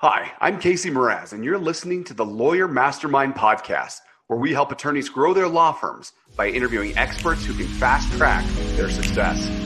[0.00, 4.70] Hi, I'm Casey Meraz, and you're listening to the Lawyer Mastermind podcast, where we help
[4.70, 8.44] attorneys grow their law firms by interviewing experts who can fast track
[8.76, 9.65] their success.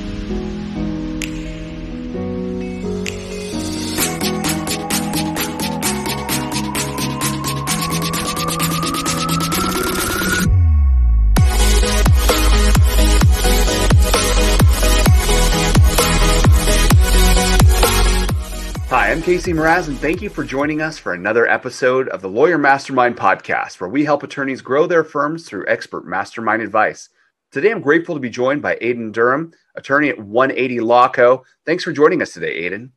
[19.30, 23.16] Casey Meraz, and thank you for joining us for another episode of the Lawyer Mastermind
[23.16, 27.11] podcast, where we help attorneys grow their firms through expert mastermind advice.
[27.53, 31.45] Today, I'm grateful to be joined by Aiden Durham, attorney at 180 Law Co.
[31.65, 32.91] Thanks for joining us today, Aiden.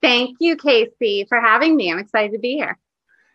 [0.00, 1.92] Thank you, Casey, for having me.
[1.92, 2.78] I'm excited to be here.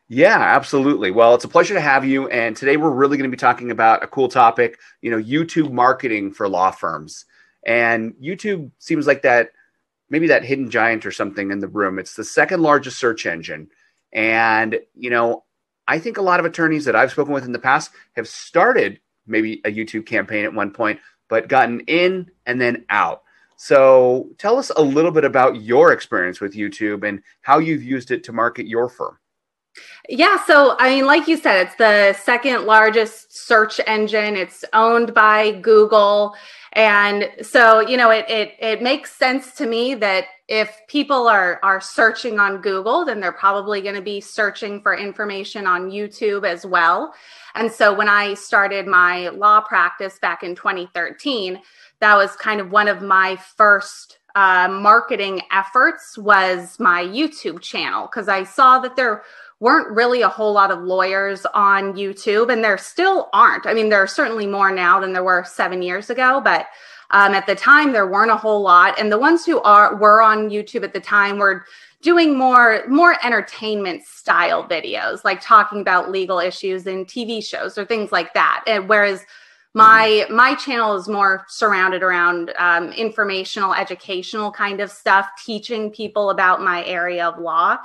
[0.07, 1.11] Yeah, absolutely.
[1.11, 2.29] Well, it's a pleasure to have you.
[2.29, 5.71] And today we're really going to be talking about a cool topic, you know, YouTube
[5.71, 7.25] marketing for law firms.
[7.63, 9.51] And YouTube seems like that
[10.13, 11.97] maybe that hidden giant or something in the room.
[11.97, 13.67] It's the second largest search engine.
[14.13, 15.43] And, you know,
[15.87, 18.99] I think a lot of attorneys that I've spoken with in the past have started
[19.25, 23.23] maybe a YouTube campaign at one point, but gotten in and then out.
[23.57, 28.11] So tell us a little bit about your experience with YouTube and how you've used
[28.11, 29.17] it to market your firm.
[30.09, 34.35] Yeah, so I mean, like you said, it's the second largest search engine.
[34.35, 36.35] It's owned by Google.
[36.73, 41.59] And so, you know, it, it, it makes sense to me that if people are,
[41.63, 46.45] are searching on Google, then they're probably going to be searching for information on YouTube
[46.45, 47.13] as well.
[47.55, 51.61] And so when I started my law practice back in 2013,
[52.01, 58.07] that was kind of one of my first uh, marketing efforts was my YouTube channel
[58.07, 59.23] because I saw that there
[59.63, 63.65] weren't really a whole lot of lawyers on YouTube, and there still aren't.
[63.65, 66.67] I mean, there are certainly more now than there were seven years ago, but
[67.11, 68.99] um, at the time there weren't a whole lot.
[68.99, 71.63] And the ones who are were on YouTube at the time were
[72.01, 77.85] doing more more entertainment style videos, like talking about legal issues in TV shows or
[77.85, 78.65] things like that.
[78.67, 79.25] And whereas
[79.73, 86.29] my my channel is more surrounded around um, informational educational kind of stuff teaching people
[86.29, 87.77] about my area of law.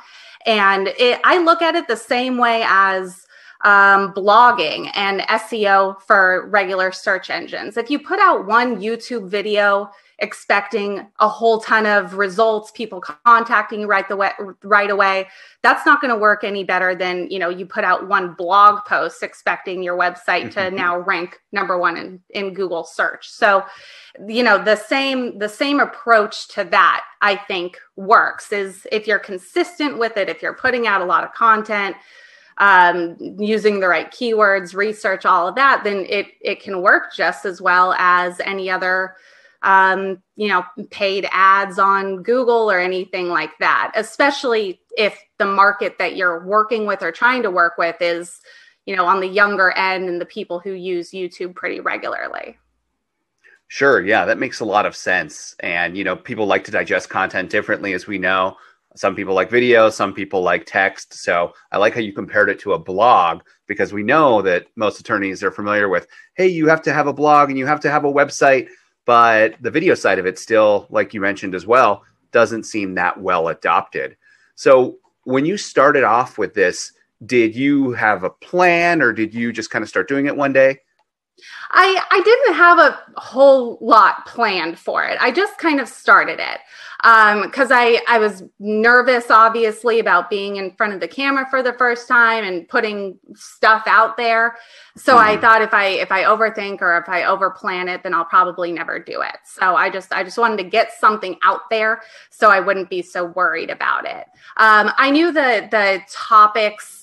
[0.47, 3.28] And it, i look at it the same way as
[3.63, 9.91] um, blogging and seo for regular search engines if you put out one youtube video
[10.21, 14.33] expecting a whole ton of results, people contacting you right the way,
[14.63, 15.29] right away.
[15.63, 18.85] That's not going to work any better than you know you put out one blog
[18.85, 23.29] post expecting your website to now rank number one in, in Google search.
[23.29, 23.65] So,
[24.27, 29.19] you know the same the same approach to that I think works is if you're
[29.21, 31.97] consistent with it, if you're putting out a lot of content.
[32.61, 37.45] Um, using the right keywords, research, all of that, then it it can work just
[37.45, 39.15] as well as any other
[39.63, 45.99] um, you know, paid ads on Google or anything like that, especially if the market
[45.99, 48.41] that you're working with or trying to work with is,
[48.87, 52.57] you know, on the younger end and the people who use YouTube pretty regularly.
[53.67, 54.05] Sure.
[54.05, 55.55] Yeah, that makes a lot of sense.
[55.61, 58.57] And, you know, people like to digest content differently, as we know.
[58.97, 61.15] Some people like video, some people like text.
[61.15, 64.99] So I like how you compared it to a blog because we know that most
[64.99, 67.91] attorneys are familiar with, hey, you have to have a blog and you have to
[67.91, 68.69] have a website
[69.09, 73.19] but the video side of it still like you mentioned as well doesn't seem that
[73.19, 74.15] well adopted
[74.55, 76.93] so when you started off with this
[77.25, 80.53] did you have a plan or did you just kind of start doing it one
[80.53, 80.79] day
[81.71, 85.19] I I didn't have a whole lot planned for it.
[85.21, 86.61] I just kind of started it
[87.01, 91.63] because um, I I was nervous, obviously, about being in front of the camera for
[91.63, 94.57] the first time and putting stuff out there.
[94.97, 95.19] So mm.
[95.19, 95.41] I mm-hmm.
[95.41, 98.99] thought if I if I overthink or if I overplan it, then I'll probably never
[98.99, 99.37] do it.
[99.45, 103.03] So I just I just wanted to get something out there so I wouldn't be
[103.03, 104.27] so worried about it.
[104.57, 106.98] Um, I knew the the topics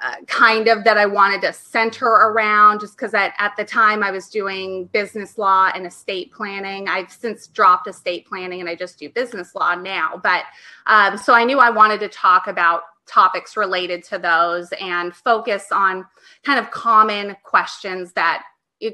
[0.00, 4.02] uh, kind of that I wanted to center around just because at, at the time
[4.02, 6.88] I was doing business law and estate planning.
[6.88, 10.20] I've since dropped estate planning and I just do business law now.
[10.22, 10.44] But
[10.86, 15.66] um, so I knew I wanted to talk about topics related to those and focus
[15.72, 16.04] on
[16.44, 18.44] kind of common questions that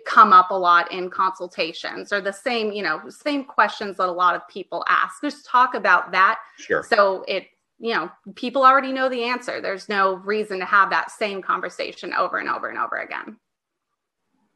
[0.07, 4.11] come up a lot in consultations or the same you know same questions that a
[4.11, 7.49] lot of people ask just talk about that sure so it
[7.79, 9.61] you know, people already know the answer.
[9.61, 13.37] There's no reason to have that same conversation over and over and over again.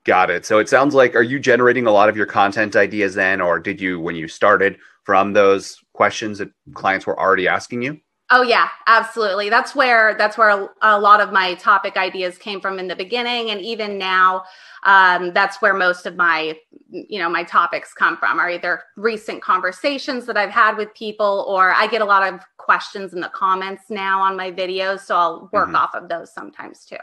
[0.04, 0.46] Got it.
[0.46, 3.58] So it sounds like are you generating a lot of your content ideas then or
[3.58, 8.00] did you when you started from those questions that clients were already asking you?
[8.30, 9.48] Oh yeah, absolutely.
[9.48, 12.94] That's where that's where a, a, lot of my topic ideas came from in the
[12.94, 14.44] beginning, and even now,
[14.82, 16.54] um, that's where most of my
[16.90, 18.38] you know my topics come from.
[18.38, 22.40] Are either recent conversations that I've had with people, or I get a lot of
[22.68, 25.00] questions in the comments now on my videos.
[25.00, 25.76] So I'll work mm-hmm.
[25.76, 26.98] off of those sometimes too.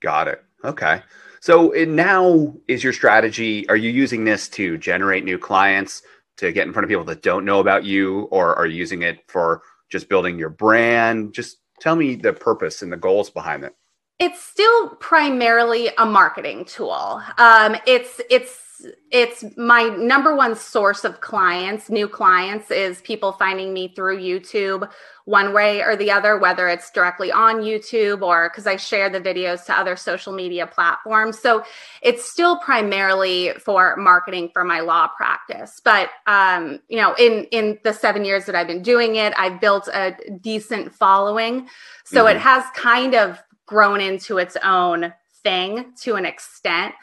[0.00, 0.44] Got it.
[0.64, 1.00] Okay.
[1.40, 6.02] So now is your strategy, are you using this to generate new clients,
[6.36, 9.00] to get in front of people that don't know about you, or are you using
[9.00, 11.32] it for just building your brand?
[11.32, 13.74] Just tell me the purpose and the goals behind it.
[14.18, 17.22] It's still primarily a marketing tool.
[17.38, 18.71] Um, it's it's
[19.10, 24.90] it's my number one source of clients, new clients, is people finding me through YouTube
[25.24, 29.20] one way or the other, whether it's directly on YouTube or because I share the
[29.20, 31.38] videos to other social media platforms.
[31.38, 31.64] So
[32.00, 35.80] it's still primarily for marketing for my law practice.
[35.84, 39.60] But um, you know, in in the seven years that I've been doing it, I've
[39.60, 41.68] built a decent following.
[42.04, 42.36] So mm-hmm.
[42.36, 45.12] it has kind of grown into its own
[45.42, 46.94] thing to an extent.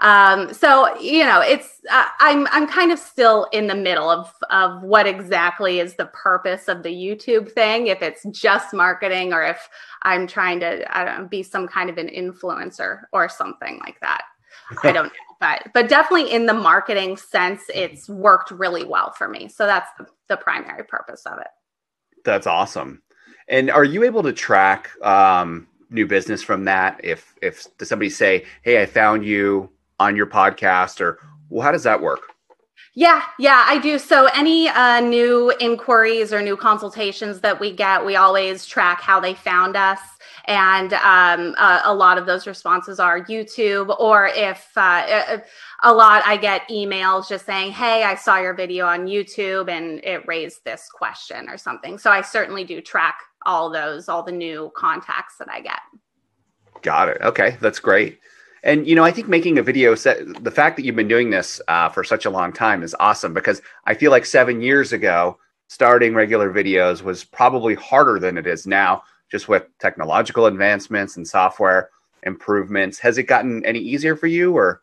[0.00, 4.32] Um, so you know, it's uh, I'm I'm kind of still in the middle of
[4.50, 7.86] of what exactly is the purpose of the YouTube thing.
[7.88, 9.68] If it's just marketing, or if
[10.02, 14.00] I'm trying to I don't know, be some kind of an influencer or something like
[14.00, 14.22] that.
[14.82, 15.10] I don't know,
[15.40, 19.48] but but definitely in the marketing sense, it's worked really well for me.
[19.48, 21.48] So that's the, the primary purpose of it.
[22.24, 23.02] That's awesome.
[23.48, 27.00] And are you able to track um, new business from that?
[27.04, 29.70] If if does somebody say, "Hey, I found you
[30.00, 31.18] on your podcast or
[31.50, 32.20] well, how does that work?
[32.96, 33.98] Yeah, yeah, I do.
[33.98, 39.18] So any uh, new inquiries or new consultations that we get, we always track how
[39.18, 39.98] they found us.
[40.46, 45.38] And um, uh, a lot of those responses are YouTube, or if uh,
[45.82, 50.04] a lot, I get emails just saying, Hey, I saw your video on YouTube and
[50.04, 51.98] it raised this question or something.
[51.98, 55.80] So I certainly do track all those, all the new contacts that I get.
[56.82, 57.18] Got it.
[57.22, 58.20] Okay, that's great.
[58.64, 61.28] And you know, I think making a video set the fact that you've been doing
[61.28, 64.92] this uh, for such a long time is awesome because I feel like seven years
[64.92, 65.38] ago,
[65.68, 71.28] starting regular videos was probably harder than it is now, just with technological advancements and
[71.28, 71.90] software
[72.22, 72.98] improvements.
[72.98, 74.80] Has it gotten any easier for you, or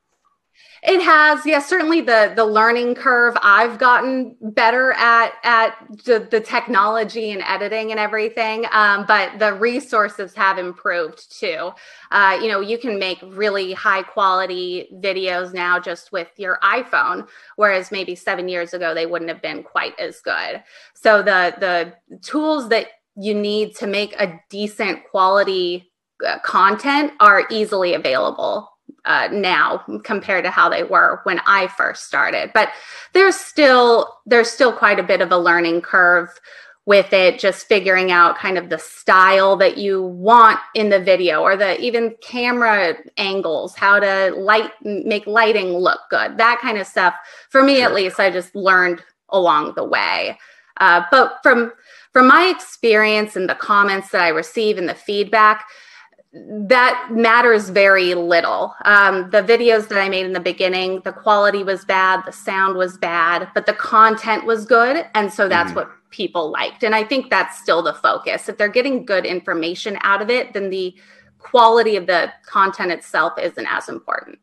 [0.84, 1.60] it has, yeah.
[1.60, 3.38] Certainly, the the learning curve.
[3.44, 5.76] I've gotten better at at
[6.06, 11.72] the, the technology and editing and everything, um, but the resources have improved too.
[12.10, 17.28] Uh, you know, you can make really high quality videos now just with your iPhone,
[17.58, 20.64] whereas maybe seven years ago they wouldn't have been quite as good.
[20.96, 25.92] So the the tools that you need to make a decent quality
[26.26, 28.72] uh, content are easily available
[29.06, 32.52] uh, now compared to how they were when I first started.
[32.54, 32.70] But
[33.14, 36.30] there's still there's still quite a bit of a learning curve
[36.86, 41.42] with it just figuring out kind of the style that you want in the video
[41.42, 46.88] or the even camera angles how to light make lighting look good that kind of
[46.88, 47.14] stuff
[47.50, 47.86] for me sure.
[47.86, 50.38] at least i just learned along the way
[50.78, 51.72] uh, but from
[52.12, 55.68] from my experience and the comments that i receive and the feedback
[56.34, 58.74] that matters very little.
[58.86, 62.78] Um, the videos that I made in the beginning, the quality was bad, the sound
[62.78, 65.06] was bad, but the content was good.
[65.14, 65.76] And so that's mm.
[65.76, 66.84] what people liked.
[66.84, 68.48] And I think that's still the focus.
[68.48, 70.96] If they're getting good information out of it, then the
[71.38, 74.40] quality of the content itself isn't as important.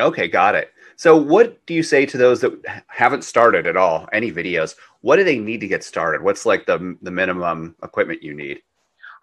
[0.00, 0.72] Okay, got it.
[0.96, 2.52] So, what do you say to those that
[2.86, 4.74] haven't started at all any videos?
[5.00, 6.22] What do they need to get started?
[6.22, 8.62] What's like the the minimum equipment you need?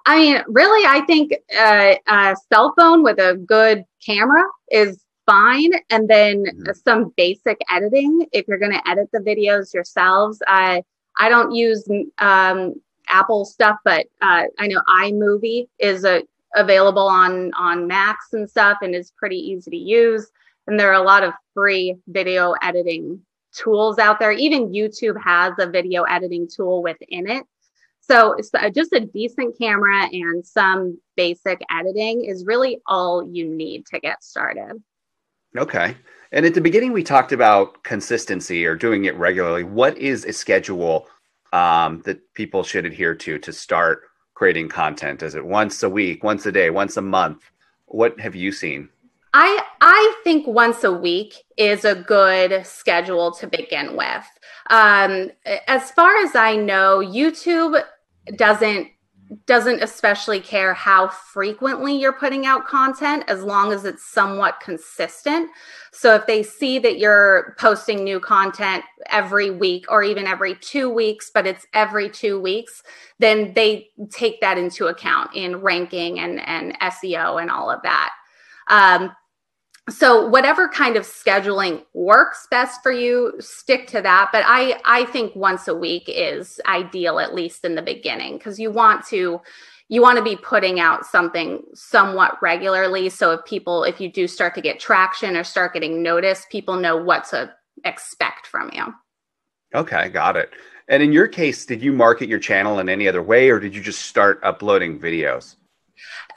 [0.05, 5.71] I mean, really, I think uh, a cell phone with a good camera is fine.
[5.89, 6.71] And then mm-hmm.
[6.85, 10.41] some basic editing if you're going to edit the videos yourselves.
[10.47, 10.83] I
[11.17, 12.75] I don't use um,
[13.07, 16.23] Apple stuff, but uh, I know iMovie is a,
[16.55, 20.29] available on on Macs and stuff, and is pretty easy to use.
[20.67, 23.21] And there are a lot of free video editing
[23.53, 24.31] tools out there.
[24.31, 27.45] Even YouTube has a video editing tool within it.
[28.07, 33.85] So, uh, just a decent camera and some basic editing is really all you need
[33.87, 34.83] to get started.
[35.57, 35.95] Okay.
[36.31, 39.63] And at the beginning, we talked about consistency or doing it regularly.
[39.63, 41.07] What is a schedule
[41.53, 45.23] um, that people should adhere to to start creating content?
[45.23, 47.49] Is it once a week, once a day, once a month?
[47.85, 48.89] What have you seen?
[49.33, 54.25] I I think once a week is a good schedule to begin with.
[54.69, 55.31] Um,
[55.67, 57.81] as far as I know, YouTube
[58.37, 58.89] doesn't
[59.47, 65.49] doesn't especially care how frequently you're putting out content as long as it's somewhat consistent.
[65.91, 70.91] So if they see that you're posting new content every week or even every 2
[70.91, 72.83] weeks but it's every 2 weeks,
[73.17, 78.11] then they take that into account in ranking and and SEO and all of that.
[78.67, 79.11] Um,
[79.89, 84.29] so whatever kind of scheduling works best for you stick to that.
[84.31, 88.59] But i i think once a week is ideal at least in the beginning because
[88.59, 89.41] you want to
[89.87, 93.09] you want to be putting out something somewhat regularly.
[93.09, 96.75] So if people if you do start to get traction or start getting noticed people
[96.75, 98.93] know what to expect from you.
[99.75, 100.51] Okay got it.
[100.87, 103.75] And in your case did you market your channel in any other way or did
[103.75, 105.57] you just start uploading videos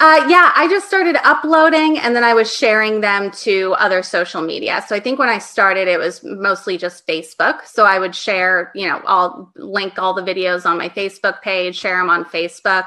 [0.01, 4.43] uh, yeah, I just started uploading and then I was sharing them to other social
[4.43, 4.85] media.
[4.87, 7.67] So I think when I started, it was mostly just Facebook.
[7.67, 11.77] So I would share, you know, I'll link all the videos on my Facebook page,
[11.77, 12.87] share them on Facebook.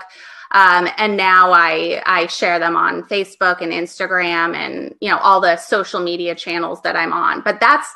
[0.54, 5.40] Um, and now I I share them on Facebook and Instagram and you know all
[5.40, 7.42] the social media channels that I'm on.
[7.42, 7.88] But that's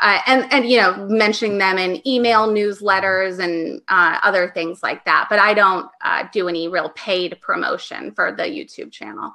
[0.00, 5.04] uh, and and you know mentioning them in email newsletters and uh, other things like
[5.04, 9.34] that but i don't uh, do any real paid promotion for the youtube channel.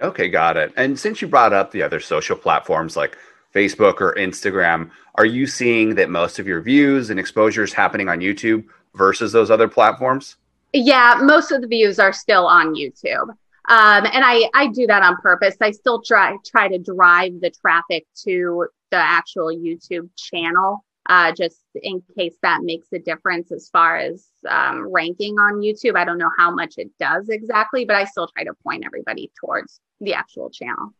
[0.00, 0.72] Okay got it.
[0.76, 3.16] And since you brought up the other social platforms like
[3.54, 8.20] facebook or instagram are you seeing that most of your views and exposures happening on
[8.20, 8.64] youtube
[8.94, 10.36] versus those other platforms?
[10.72, 13.28] Yeah most of the views are still on youtube.
[13.68, 15.54] Um, and I, I do that on purpose.
[15.60, 21.58] I still try try to drive the traffic to the actual YouTube channel, uh, just
[21.74, 25.96] in case that makes a difference as far as um, ranking on YouTube.
[25.96, 29.30] I don't know how much it does exactly, but I still try to point everybody
[29.40, 30.94] towards the actual channel.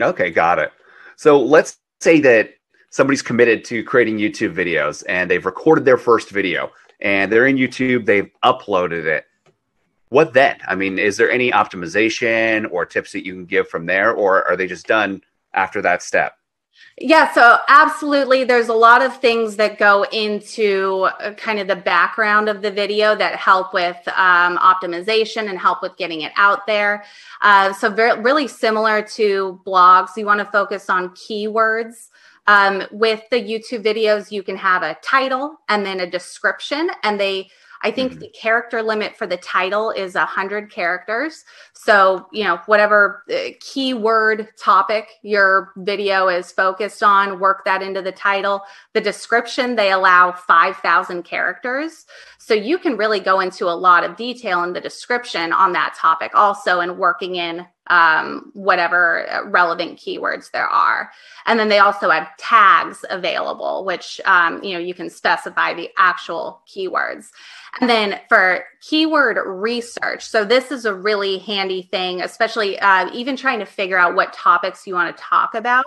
[0.00, 0.72] Okay, got it.
[1.16, 2.54] So let's say that
[2.90, 7.56] somebody's committed to creating YouTube videos and they've recorded their first video and they're in
[7.56, 9.26] YouTube, they've uploaded it.
[10.10, 10.58] What then?
[10.66, 14.46] I mean, is there any optimization or tips that you can give from there, or
[14.46, 15.22] are they just done
[15.54, 16.34] after that step?
[17.02, 18.44] Yeah, so absolutely.
[18.44, 22.70] There's a lot of things that go into uh, kind of the background of the
[22.70, 27.04] video that help with um, optimization and help with getting it out there.
[27.40, 32.08] Uh, so, very, really similar to blogs, you want to focus on keywords.
[32.46, 37.18] Um, with the YouTube videos, you can have a title and then a description, and
[37.18, 37.48] they
[37.82, 38.20] I think mm-hmm.
[38.20, 41.44] the character limit for the title is 100 characters.
[41.72, 48.02] So, you know, whatever uh, keyword topic your video is focused on, work that into
[48.02, 48.62] the title.
[48.92, 52.04] The description, they allow 5,000 characters.
[52.38, 55.94] So you can really go into a lot of detail in the description on that
[55.96, 61.10] topic also and working in um, whatever relevant keywords there are.
[61.44, 65.90] And then they also have tags available, which um, you know you can specify the
[65.98, 67.28] actual keywords.
[67.80, 73.36] And then for keyword research, so this is a really handy thing, especially uh, even
[73.36, 75.84] trying to figure out what topics you want to talk about.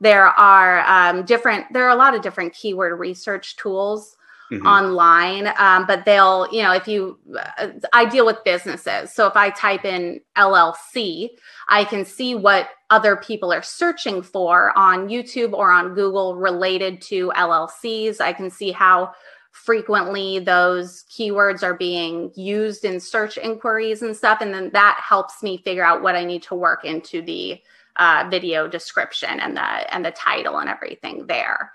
[0.00, 1.72] There are um, different.
[1.72, 4.15] There are a lot of different keyword research tools
[4.50, 4.66] mm-hmm.
[4.66, 5.52] online.
[5.58, 7.18] Um, but they'll, you know, if you,
[7.58, 9.12] uh, I deal with businesses.
[9.14, 11.30] So if I type in LLC,
[11.68, 17.00] I can see what other people are searching for on YouTube or on Google related
[17.02, 18.20] to LLCs.
[18.20, 19.12] I can see how
[19.50, 24.40] frequently those keywords are being used in search inquiries and stuff.
[24.40, 27.60] And then that helps me figure out what I need to work into the
[27.96, 31.72] uh, video description and the and the title and everything there.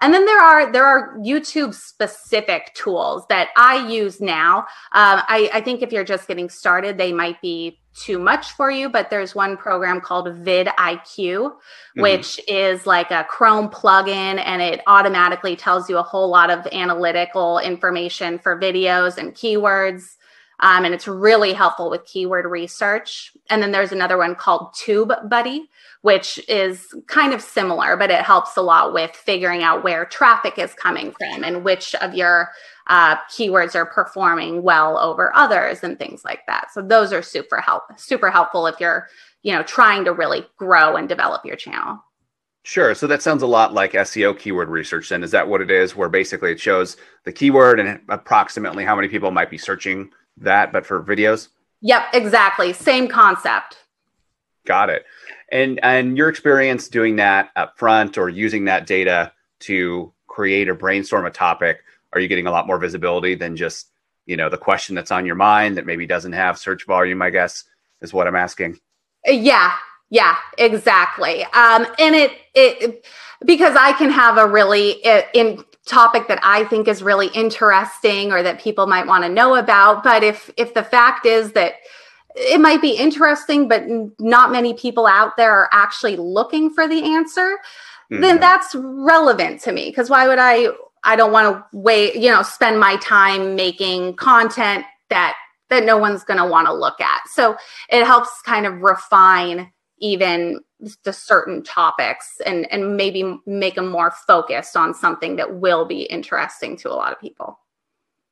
[0.00, 4.58] And then there are there are YouTube specific tools that I use now.
[4.92, 8.70] Um, I, I think if you're just getting started, they might be too much for
[8.70, 12.02] you, but there's one program called vidIQ, mm-hmm.
[12.02, 16.66] which is like a Chrome plugin and it automatically tells you a whole lot of
[16.72, 20.16] analytical information for videos and keywords.
[20.60, 23.32] Um, and it's really helpful with keyword research.
[23.50, 25.68] And then there's another one called Tube Buddy,
[26.02, 30.58] which is kind of similar, but it helps a lot with figuring out where traffic
[30.58, 32.50] is coming from and which of your
[32.86, 36.72] uh, keywords are performing well over others and things like that.
[36.72, 39.08] So those are super help super helpful if you're
[39.42, 42.02] you know trying to really grow and develop your channel.
[42.66, 42.94] Sure.
[42.94, 45.10] So that sounds a lot like SEO keyword research.
[45.10, 45.94] Then is that what it is?
[45.94, 50.72] Where basically it shows the keyword and approximately how many people might be searching that,
[50.72, 51.48] but for videos.
[51.80, 52.72] Yep, exactly.
[52.72, 53.78] Same concept.
[54.66, 55.04] Got it.
[55.52, 60.74] And and your experience doing that up front or using that data to create or
[60.74, 63.88] brainstorm a topic, are you getting a lot more visibility than just,
[64.26, 67.30] you know, the question that's on your mind that maybe doesn't have search volume, I
[67.30, 67.64] guess,
[68.00, 68.78] is what I'm asking.
[69.28, 69.74] Uh, yeah,
[70.14, 71.42] yeah, exactly.
[71.42, 73.04] Um, and it it
[73.44, 75.02] because I can have a really
[75.34, 79.56] in topic that I think is really interesting or that people might want to know
[79.56, 80.04] about.
[80.04, 81.74] But if if the fact is that
[82.36, 83.82] it might be interesting, but
[84.20, 87.58] not many people out there are actually looking for the answer,
[88.12, 88.20] mm-hmm.
[88.20, 89.90] then that's relevant to me.
[89.90, 90.68] Because why would I?
[91.02, 95.34] I don't want to wait, you know, spend my time making content that
[95.70, 97.22] that no one's going to want to look at.
[97.32, 97.56] So
[97.88, 100.60] it helps kind of refine even
[101.04, 106.02] the certain topics and and maybe make them more focused on something that will be
[106.02, 107.58] interesting to a lot of people.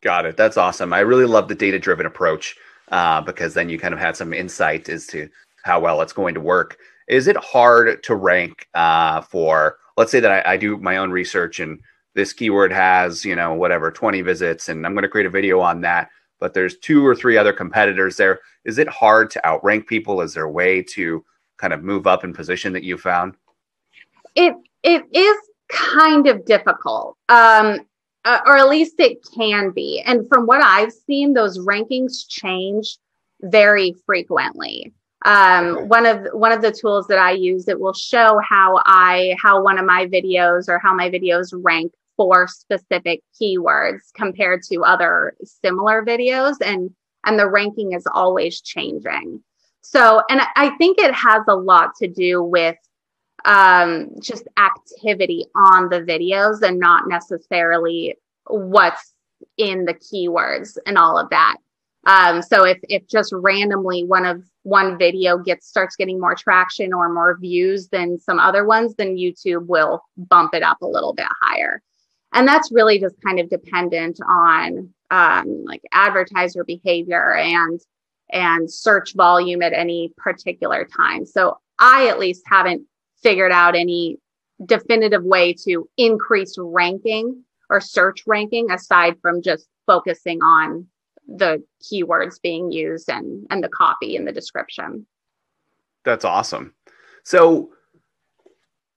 [0.02, 0.36] Got it.
[0.36, 0.92] That's awesome.
[0.92, 2.56] I really love the data driven approach
[2.90, 5.28] uh, because then you kind of had some insight as to
[5.64, 6.78] how well it's going to work.
[7.08, 11.10] Is it hard to rank uh, for let's say that I, I do my own
[11.10, 11.78] research and
[12.14, 15.60] this keyword has you know whatever 20 visits and i'm going to create a video
[15.60, 16.10] on that
[16.42, 18.40] but there's two or three other competitors there.
[18.64, 20.20] Is it hard to outrank people?
[20.20, 21.24] Is there a way to
[21.62, 23.34] kind of move up in position that you found?
[24.34, 25.36] It it is
[25.70, 27.78] kind of difficult um
[28.24, 30.02] uh, or at least it can be.
[30.04, 32.98] And from what i've seen those rankings change
[33.40, 34.92] very frequently.
[35.24, 39.36] Um, one of one of the tools that i use it will show how i
[39.40, 44.82] how one of my videos or how my videos rank for specific keywords compared to
[44.82, 46.90] other similar videos and
[47.24, 49.40] and the ranking is always changing
[49.82, 52.76] so and i think it has a lot to do with
[53.44, 58.14] um, just activity on the videos and not necessarily
[58.46, 59.14] what's
[59.56, 61.56] in the keywords and all of that
[62.06, 66.92] um, so if if just randomly one of one video gets starts getting more traction
[66.92, 71.14] or more views than some other ones, then YouTube will bump it up a little
[71.14, 71.80] bit higher.
[72.32, 77.80] And that's really just kind of dependent on um, like advertiser behavior and
[78.32, 81.26] and search volume at any particular time.
[81.26, 82.82] So I at least haven't
[83.22, 84.18] figured out any
[84.64, 90.86] definitive way to increase ranking or search ranking aside from just focusing on
[91.26, 95.06] the keywords being used and and the copy and the description.
[96.04, 96.74] That's awesome.
[97.24, 97.72] So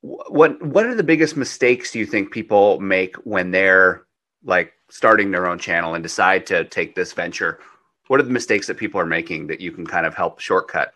[0.02, 4.06] what what are the biggest mistakes do you think people make when they're
[4.44, 7.60] like starting their own channel and decide to take this venture?
[8.08, 10.94] What are the mistakes that people are making that you can kind of help shortcut?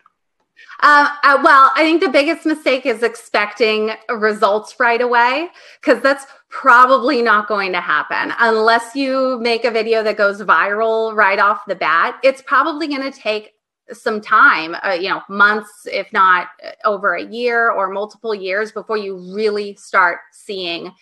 [0.82, 5.48] Uh, uh, well, I think the biggest mistake is expecting results right away
[5.80, 11.14] because that's probably not going to happen unless you make a video that goes viral
[11.14, 12.18] right off the bat.
[12.22, 13.54] It's probably going to take
[13.92, 18.72] some time, uh, you know, months, if not uh, over a year or multiple years
[18.72, 20.92] before you really start seeing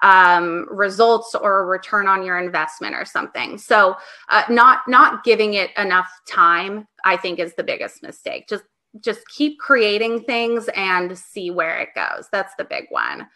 [0.00, 3.58] um, results or a return on your investment or something.
[3.58, 3.96] So,
[4.28, 8.48] uh, not not giving it enough time, I think, is the biggest mistake.
[8.48, 8.64] Just
[9.00, 12.28] just keep creating things and see where it goes.
[12.32, 13.26] That's the big one.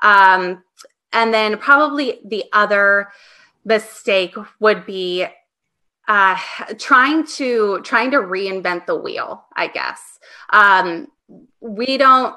[0.00, 0.62] Um,
[1.12, 3.08] and then probably the other
[3.64, 5.26] mistake would be
[6.12, 6.36] uh,
[6.78, 9.46] trying to trying to reinvent the wheel.
[9.56, 10.18] I guess
[10.50, 11.08] um,
[11.60, 12.36] we don't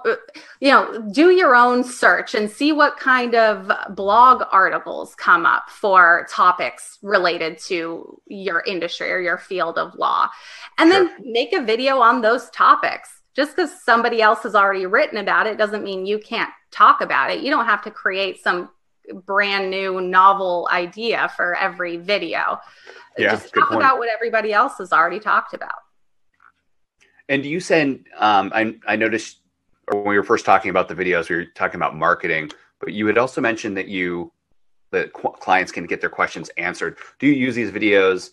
[0.62, 5.70] you know do your own search and see what kind of blog articles come up
[5.70, 10.30] for topics related to your industry or your field of law
[10.78, 11.10] and sure.
[11.10, 15.48] then make a video on those topics just because somebody else has already written about
[15.48, 18.70] it doesn't mean you can't talk about it you don't have to create some
[19.14, 22.60] brand new novel idea for every video
[23.18, 25.76] yeah, just talk about what everybody else has already talked about
[27.30, 28.06] and do you send?
[28.18, 29.40] Um, I I noticed
[29.92, 33.08] when we were first talking about the videos, we were talking about marketing, but you
[33.08, 34.32] had also mentioned that you
[34.92, 36.98] that qu- clients can get their questions answered.
[37.20, 38.30] Do you use these videos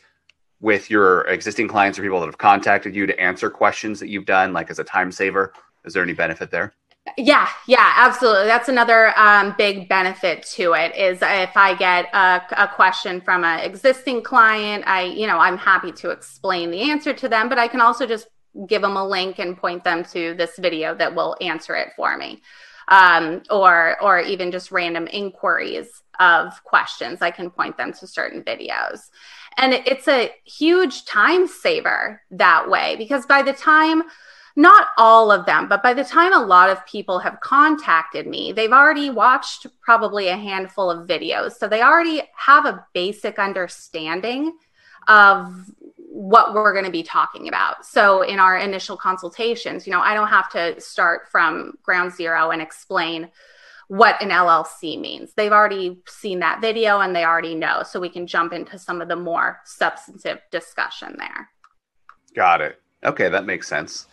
[0.61, 4.27] with your existing clients or people that have contacted you to answer questions that you've
[4.27, 5.53] done, like as a time saver?
[5.85, 6.75] Is there any benefit there?
[7.19, 8.47] Yeah, yeah, absolutely.
[8.47, 13.43] That's another um, big benefit to it is if I get a, a question from
[13.43, 17.59] an existing client, I, you know, I'm happy to explain the answer to them, but
[17.59, 18.29] I can also just
[18.69, 22.17] give them a link and point them to this video that will answer it for
[22.17, 22.41] me
[22.89, 28.43] um, or or even just random inquiries of questions i can point them to certain
[28.43, 29.09] videos
[29.57, 34.03] and it's a huge time saver that way because by the time
[34.57, 38.53] not all of them, but by the time a lot of people have contacted me,
[38.53, 41.53] they've already watched probably a handful of videos.
[41.53, 44.57] So they already have a basic understanding
[45.09, 47.87] of what we're going to be talking about.
[47.87, 52.51] So in our initial consultations, you know, I don't have to start from ground zero
[52.51, 53.31] and explain
[53.89, 55.33] what an LLC means.
[55.35, 57.83] They've already seen that video and they already know.
[57.83, 61.51] So we can jump into some of the more substantive discussion there.
[62.35, 62.81] Got it.
[63.05, 64.07] Okay, that makes sense.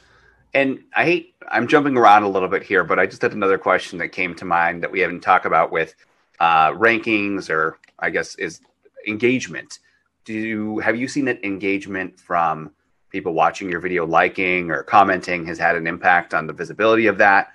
[0.54, 3.58] And I hate I'm jumping around a little bit here, but I just had another
[3.58, 5.96] question that came to mind that we haven't talked about with
[6.40, 8.62] uh, rankings or I guess is
[9.08, 9.80] engagement
[10.30, 12.72] do you, have you seen that engagement from
[13.10, 17.18] people watching your video, liking or commenting, has had an impact on the visibility of
[17.18, 17.52] that?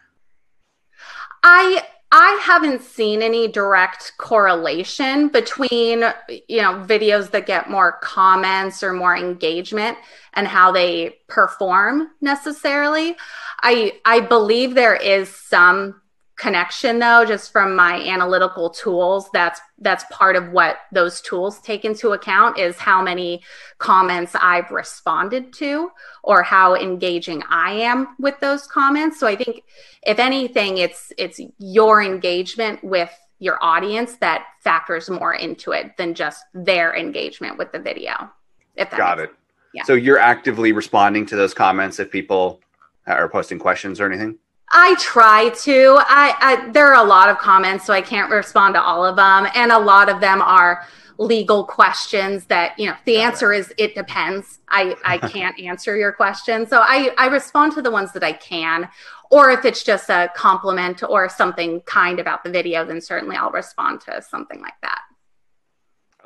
[1.45, 6.05] I I haven't seen any direct correlation between
[6.49, 9.99] you know videos that get more comments or more engagement
[10.35, 13.17] and how they perform necessarily.
[13.63, 16.03] I I believe there is some
[16.37, 21.85] connection though just from my analytical tools that's that's part of what those tools take
[21.85, 23.41] into account is how many
[23.79, 25.91] comments I've responded to
[26.25, 29.21] or how engaging I am with those comments.
[29.21, 29.63] So I think
[30.05, 36.15] if anything it's it's your engagement with your audience that factors more into it than
[36.15, 38.31] just their engagement with the video
[38.77, 39.31] if that got it.
[39.73, 39.83] yeah.
[39.85, 42.61] so you're actively responding to those comments if people
[43.07, 44.39] are posting questions or anything
[44.77, 45.99] I try to.
[46.01, 49.15] I, I, there are a lot of comments, so I can't respond to all of
[49.15, 50.85] them, and a lot of them are
[51.17, 54.59] legal questions that you know the answer is it depends.
[54.69, 58.33] I I can't answer your question, so I I respond to the ones that I
[58.33, 58.89] can,
[59.31, 63.53] or if it's just a compliment or something kind about the video, then certainly I'll
[63.53, 65.03] respond to something like that.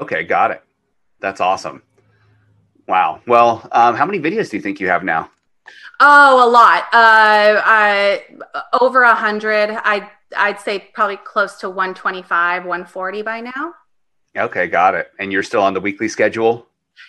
[0.00, 0.62] Okay, got it.
[1.20, 1.82] That's awesome.
[2.86, 3.20] Wow.
[3.26, 5.30] Well, um, how many videos do you think you have now?
[6.00, 6.84] Oh, a lot.
[6.92, 8.24] Uh, I,
[8.80, 9.70] over a hundred.
[9.70, 13.74] I I'd say probably close to 125, 140 by now.
[14.36, 15.10] Okay, got it.
[15.18, 16.66] And you're still on the weekly schedule?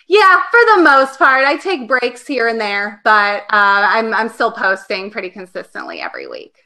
[0.08, 1.44] Yeah, for the most part.
[1.44, 6.26] I take breaks here and there, but uh, I'm I'm still posting pretty consistently every
[6.26, 6.56] week.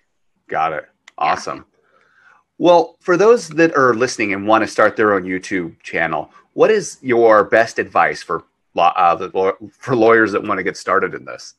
[0.48, 0.87] Got it.
[1.18, 1.59] Awesome.
[1.59, 1.64] Yeah.
[2.59, 6.70] Well, for those that are listening and want to start their own YouTube channel, what
[6.70, 8.44] is your best advice for
[8.76, 9.28] uh,
[9.78, 11.54] for lawyers that want to get started in this?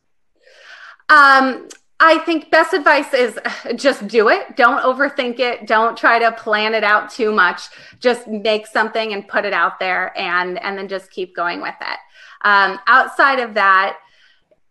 [1.10, 1.68] Um,
[2.00, 3.39] I think best advice is
[3.76, 4.56] just do it.
[4.56, 5.65] Don't overthink it.
[5.68, 7.70] Don't try to plan it out too much.
[8.00, 11.76] Just make something and put it out there and and then just keep going with
[11.82, 12.00] it.
[12.44, 13.98] Um, outside of that,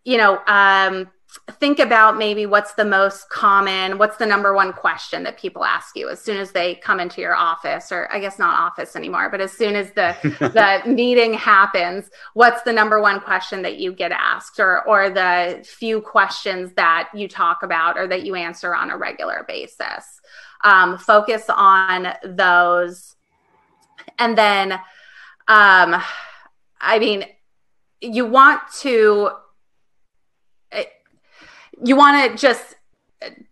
[0.04, 1.10] you know, um,
[1.58, 5.96] think about maybe what's the most common, what's the number one question that people ask
[5.96, 9.28] you as soon as they come into your office, or I guess not office anymore,
[9.30, 10.16] but as soon as the
[10.84, 15.64] the meeting happens, what's the number one question that you get asked, or or the
[15.64, 20.20] few questions that you talk about or that you answer on a regular basis.
[20.62, 23.16] Um, focus on those,
[24.18, 24.72] and then,
[25.46, 26.00] um,
[26.80, 27.26] I mean,
[28.00, 29.30] you want to
[31.84, 32.76] you want to just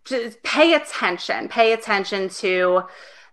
[0.05, 2.81] just pay attention pay attention to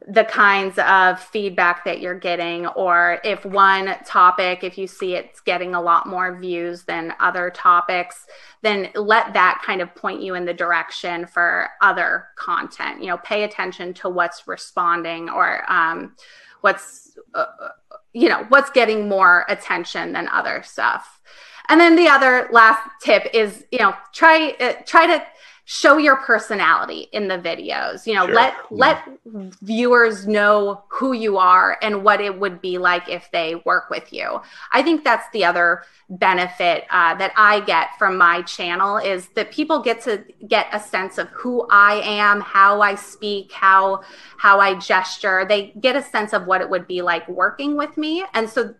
[0.09, 5.41] the kinds of feedback that you're getting or if one topic if you see it's
[5.41, 8.27] getting a lot more views than other topics
[8.63, 13.01] then let that kind of point you in the direction for other content.
[13.01, 16.15] You know pay attention to what's responding or um,
[16.61, 17.47] what's uh,
[18.13, 21.21] you know what's getting more attention than other stuff
[21.71, 25.25] and then the other last tip is, you know, try uh, try to
[25.65, 28.07] show your personality in the videos.
[28.07, 28.35] You know sure.
[28.35, 29.09] let let
[29.63, 34.13] viewers know who you are and what it would be like if they work with
[34.13, 34.41] you.
[34.73, 39.53] I think that's the other benefit uh, that i get from my channel is that
[39.53, 44.03] people get to get a sense of who i am how i speak how
[44.41, 45.45] how i gesture.
[45.47, 48.25] They get a sense of what it would be like working with me.
[48.33, 48.75] And so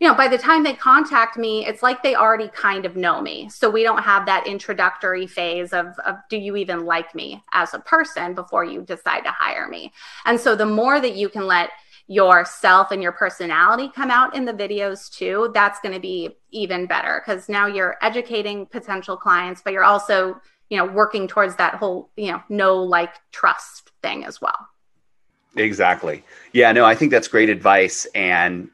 [0.00, 3.20] you know, by the time they contact me, it's like they already kind of know
[3.20, 3.48] me.
[3.48, 7.74] So we don't have that introductory phase of, of do you even like me as
[7.74, 9.92] a person before you decide to hire me.
[10.24, 11.70] And so the more that you can let
[12.06, 16.86] yourself and your personality come out in the videos too, that's going to be even
[16.86, 21.76] better because now you're educating potential clients, but you're also, you know, working towards that
[21.76, 24.68] whole, you know, know, like, trust thing as well.
[25.56, 26.24] Exactly.
[26.52, 28.06] Yeah, no, I think that's great advice.
[28.14, 28.70] And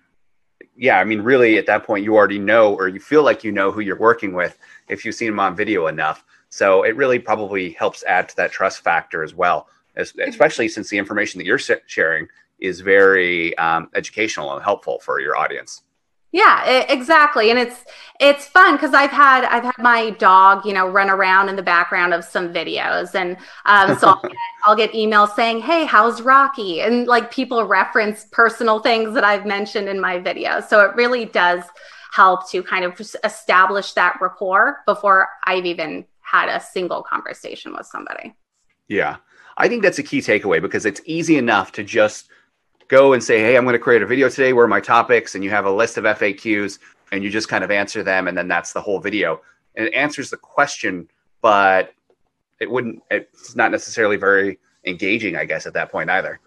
[0.81, 3.53] yeah, I mean, really, at that point, you already know, or you feel like you
[3.53, 4.57] know who you're working with
[4.89, 6.25] if you've seen them on video enough.
[6.49, 10.97] So it really probably helps add to that trust factor as well, especially since the
[10.97, 12.29] information that you're sharing
[12.61, 15.83] is very um, educational and helpful for your audience.
[16.33, 17.51] Yeah, exactly.
[17.51, 17.85] And it's
[18.21, 21.63] it's fun because I've had I've had my dog, you know, run around in the
[21.63, 24.33] background of some videos, and um, so I'll, get,
[24.65, 29.45] I'll get emails saying, "Hey, how's Rocky?" and like people reference personal things that I've
[29.45, 30.69] mentioned in my videos.
[30.69, 31.65] So it really does
[32.13, 37.87] help to kind of establish that rapport before I've even had a single conversation with
[37.87, 38.35] somebody.
[38.87, 39.17] Yeah,
[39.57, 42.29] I think that's a key takeaway because it's easy enough to just
[42.91, 44.53] go and say, hey, I'm going to create a video today.
[44.53, 45.35] Where are my topics?
[45.35, 46.81] And you have a list of FAQs
[47.13, 48.29] and you just kind of answer them.
[48.29, 49.41] And then that's the whole video.
[49.77, 51.09] And it answers the question,
[51.41, 51.95] but
[52.59, 56.41] it wouldn't, it's not necessarily very engaging, I guess, at that point either.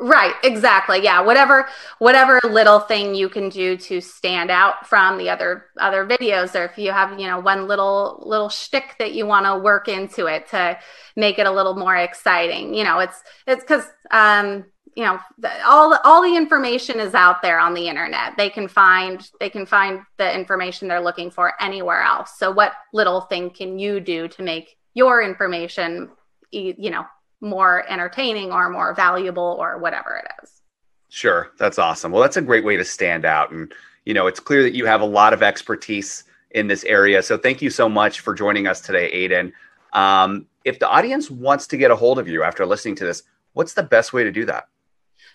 [0.00, 1.04] Right, exactly.
[1.04, 6.06] Yeah, whatever whatever little thing you can do to stand out from the other other
[6.06, 9.58] videos, or if you have you know one little little shtick that you want to
[9.58, 10.78] work into it to
[11.14, 12.72] make it a little more exciting.
[12.72, 17.42] You know, it's it's because um, you know the, all all the information is out
[17.42, 18.36] there on the internet.
[18.36, 22.38] They can find they can find the information they're looking for anywhere else.
[22.38, 26.10] So, what little thing can you do to make your information,
[26.50, 27.06] you know,
[27.42, 30.62] more entertaining or more valuable or whatever it is.
[31.08, 31.50] Sure.
[31.58, 32.12] That's awesome.
[32.12, 33.50] Well, that's a great way to stand out.
[33.50, 33.72] And,
[34.06, 37.22] you know, it's clear that you have a lot of expertise in this area.
[37.22, 39.52] So thank you so much for joining us today, Aiden.
[39.92, 43.24] Um, if the audience wants to get a hold of you after listening to this,
[43.52, 44.68] what's the best way to do that?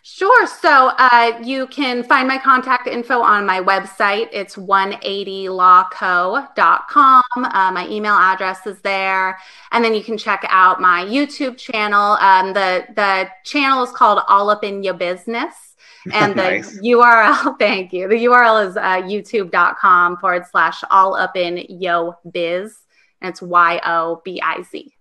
[0.09, 0.47] Sure.
[0.47, 4.29] So uh, you can find my contact info on my website.
[4.31, 7.23] It's 180lawco.com.
[7.35, 9.37] Uh, my email address is there.
[9.73, 12.13] And then you can check out my YouTube channel.
[12.21, 15.75] Um, the, the channel is called All Up in Your Business.
[16.13, 16.79] And the nice.
[16.79, 18.07] URL, thank you.
[18.07, 22.77] The URL is uh, youtube.com forward slash all up in yo biz.
[23.19, 24.93] And it's Y O B I Z.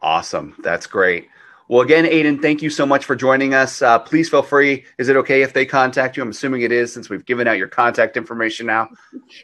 [0.00, 0.54] Awesome.
[0.60, 1.28] That's great.
[1.66, 3.80] Well, again, Aiden, thank you so much for joining us.
[3.80, 4.84] Uh, please feel free.
[4.98, 6.22] Is it okay if they contact you?
[6.22, 8.90] I'm assuming it is since we've given out your contact information now.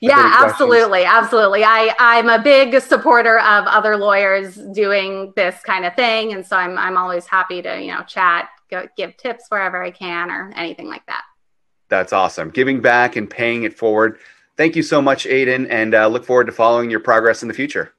[0.03, 1.05] Yeah, absolutely.
[1.05, 1.65] Absolutely.
[1.65, 6.35] I, I'm a big supporter of other lawyers doing this kind of thing.
[6.35, 9.91] And so I'm, I'm always happy to, you know, chat, go, give tips wherever I
[9.91, 11.23] can or anything like that.
[11.89, 12.51] That's awesome.
[12.51, 14.19] Giving back and paying it forward.
[14.59, 17.55] Thank you so much, Aiden, and uh, look forward to following your progress in the
[17.55, 17.95] future.